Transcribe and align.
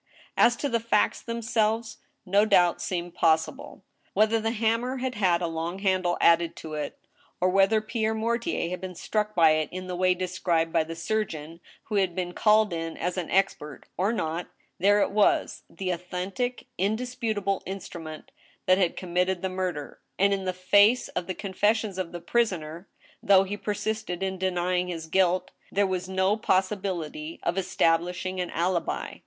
As 0.35 0.55
to 0.55 0.67
the 0.67 0.79
facts 0.79 1.21
themselves 1.21 1.99
no 2.25 2.43
doubt 2.43 2.81
seemed 2.81 3.13
possible. 3.13 3.83
Whether 4.15 4.39
the 4.39 4.49
hammer 4.49 4.97
had 4.97 5.13
had 5.13 5.43
a 5.43 5.47
long 5.47 5.77
handle 5.77 6.17
added 6.19 6.55
to 6.55 6.73
it, 6.73 6.97
or 7.39 7.49
whether 7.49 7.81
Pierre 7.81 8.15
Mortier 8.15 8.71
had 8.71 8.81
been 8.81 8.95
struck 8.95 9.35
by 9.35 9.51
it 9.51 9.69
in 9.71 9.85
the 9.85 9.95
way 9.95 10.15
described 10.15 10.73
by 10.73 10.83
the 10.83 10.95
sur 10.95 11.23
geon 11.23 11.59
who 11.83 11.97
had 11.97 12.15
been 12.15 12.33
called 12.33 12.73
in 12.73 12.97
as 12.97 13.15
an 13.15 13.29
expert, 13.29 13.83
or 13.95 14.11
not, 14.11 14.47
there 14.79 15.01
it 15.01 15.11
was— 15.11 15.61
the 15.69 15.91
authentic, 15.91 16.65
indisputable 16.79 17.61
instrument 17.67 18.31
that 18.65 18.79
had 18.79 18.97
committed 18.97 19.43
the 19.43 19.49
murder, 19.49 19.99
and 20.17 20.33
in 20.33 20.45
the 20.45 20.51
face 20.51 21.09
of 21.09 21.27
the 21.27 21.35
confessions 21.35 21.99
of 21.99 22.11
the 22.11 22.19
prisoner 22.19 22.87
(though 23.21 23.43
he 23.43 23.55
per 23.55 23.75
sisted 23.75 24.23
in 24.23 24.39
denying 24.39 24.87
his 24.87 25.05
guilt), 25.05 25.51
there 25.71 25.85
was 25.85 26.09
no 26.09 26.35
possibility 26.35 27.39
of 27.43 27.55
establishing 27.55 28.41
an 28.41 28.49
alibi. 28.49 29.17